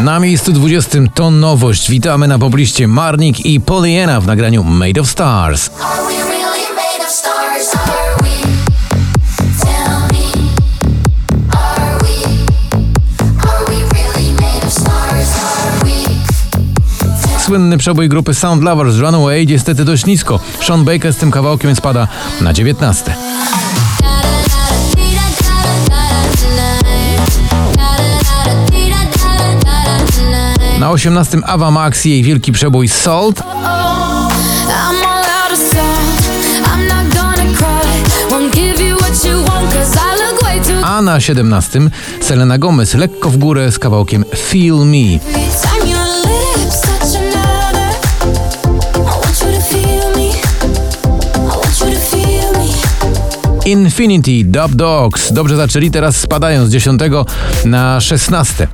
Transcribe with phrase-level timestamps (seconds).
[0.00, 1.90] Na miejscu 20 to nowość.
[1.90, 5.70] Witamy na pobliście Marnik i Pollyanna w nagraniu Made of Stars.
[17.38, 20.40] Słynny przebój grupy Sound Lovers Runaway niestety dość nisko.
[20.60, 22.08] Sean Baker z tym kawałkiem spada
[22.40, 23.16] na 19.
[30.80, 33.42] Na 18 Ava Max jej wielki przebój Salt,
[40.84, 41.80] a na 17
[42.20, 45.18] Selena Gomez lekko w górę z kawałkiem feel me.
[53.66, 55.32] Infinity Dub Dogs.
[55.32, 57.00] Dobrze zaczęli, teraz spadają z 10
[57.64, 58.68] na 16.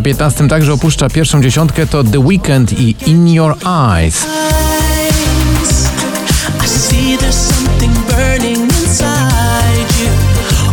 [0.00, 4.26] Na 15 także opuszcza pierwszą dziesiątkę to The Weeknd i In Your Eyes.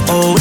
[0.10, 0.36] Oh.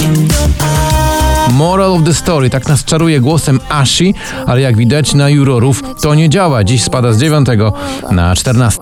[0.00, 1.52] In your eyes.
[1.52, 4.14] Moral of the Story tak nas czaruje głosem Ashi,
[4.46, 6.64] ale jak widać na jurorów to nie działa.
[6.64, 7.48] Dziś spada z 9
[8.10, 8.80] na 14.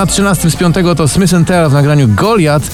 [0.00, 2.66] Na 13 z 5 to Smith Tell w nagraniu Goliath,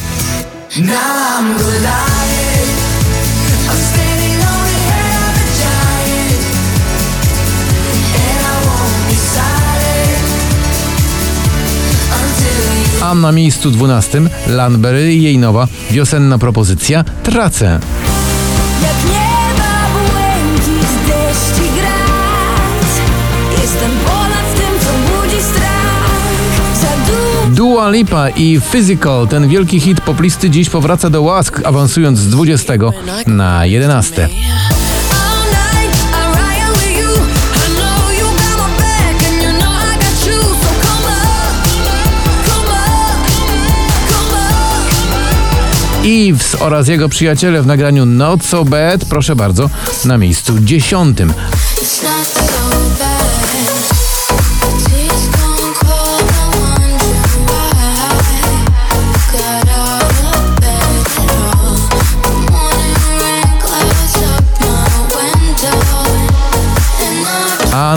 [13.02, 17.80] a na miejscu 12 Lanberry i jej nowa wiosenna propozycja Tracę.
[27.51, 32.73] Dua Lipa i Physical, ten wielki hit poplisty dziś powraca do łask, awansując z 20
[33.27, 34.23] na 11.
[34.23, 37.12] All night I ride with you.
[37.12, 40.42] I know you got my back, and you know I got you.
[40.42, 41.55] So come up,
[42.46, 43.29] come up,
[44.08, 44.39] come
[46.01, 46.07] up.
[46.07, 49.70] Eves oraz jego przyjaciele w nagraniu Not So Bad, proszę bardzo,
[50.05, 51.18] na miejscu 10.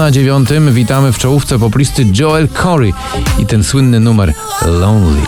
[0.09, 2.93] na dziewiątym witamy w czołówce poplisty Joel Corey
[3.39, 4.33] i ten słynny numer
[4.65, 5.21] Lonely.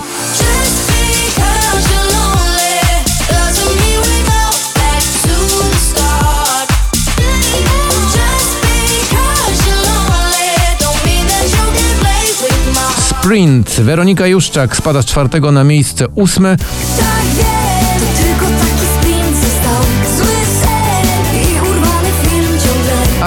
[13.21, 13.69] Sprint.
[13.69, 16.57] Weronika Juszczak spada z czwartego na miejsce ósme,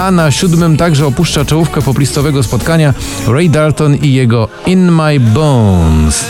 [0.05, 2.93] a na siódmym także opuszcza czołówkę poplistowego spotkania
[3.27, 6.25] Ray Dalton i jego In My Bones.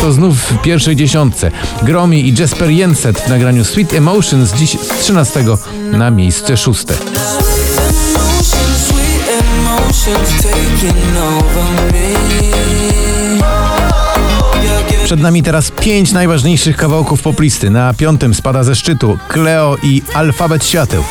[0.00, 1.50] To znów w pierwszej dziesiątce.
[1.82, 5.44] Gromi i Jasper Jenset w nagraniu Sweet Emotions dziś z 13
[5.92, 6.94] na miejsce szóste.
[6.94, 9.28] Emotions, sweet
[10.84, 12.71] emotions
[15.12, 17.70] Przed nami teraz pięć najważniejszych kawałków poplisty.
[17.70, 21.04] Na piątym spada ze szczytu Cleo i Alfabet Świateł.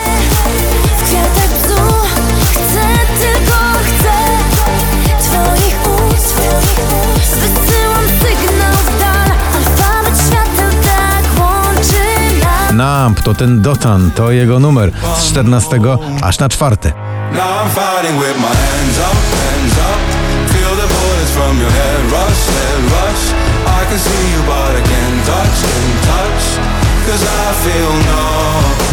[10.86, 15.80] Tak łączy nas Namp to ten Dotan, to jego numer z 14
[16.22, 16.94] aż na czwarte.
[17.34, 17.76] Now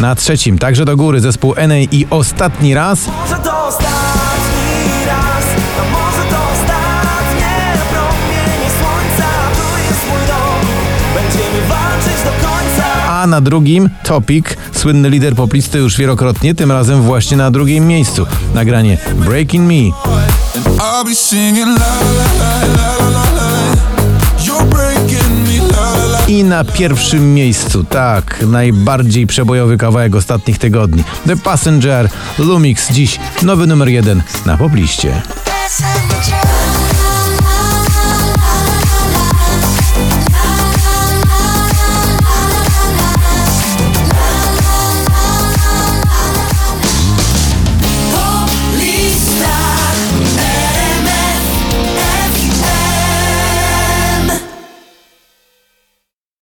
[0.00, 3.06] Na trzecim także do góry zespół NA i ostatni raz.
[3.06, 5.44] Może to ostatni raz,
[5.78, 9.28] no może to ostatnie promienie słońca.
[9.54, 10.66] Tu jest mój dom,
[11.14, 12.84] będziemy walczyć do końca.
[13.08, 18.26] A na drugim Topic, słynny lider poplisty już wielokrotnie, tym razem właśnie na drugim miejscu.
[18.54, 19.92] Nagranie Breaking Me.
[26.28, 31.04] I na pierwszym miejscu, tak, najbardziej przebojowy kawałek ostatnich tygodni.
[31.26, 32.08] The Passenger,
[32.38, 35.22] Lumix, dziś nowy numer jeden na pobliście.